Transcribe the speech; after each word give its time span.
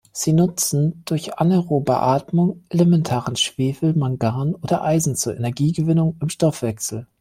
Sie 0.11 0.33
nutzen 0.33 1.03
durch 1.05 1.37
anaerobe 1.37 1.95
Atmung 1.99 2.63
elementaren 2.69 3.35
Schwefel, 3.35 3.93
Mangan 3.95 4.55
oder 4.55 4.81
Eisen 4.81 5.15
zur 5.15 5.37
Energiegewinnung 5.37 6.17
im 6.19 6.29
Stoffwechsel. 6.29 7.05